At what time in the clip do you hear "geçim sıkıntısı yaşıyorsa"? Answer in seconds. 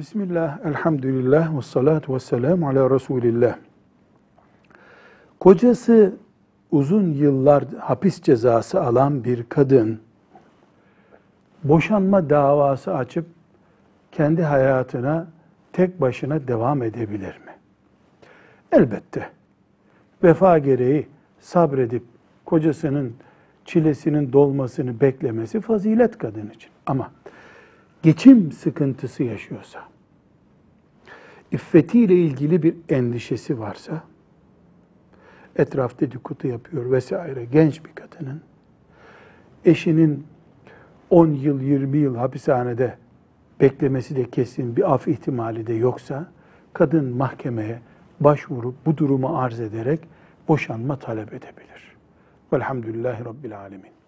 28.02-29.89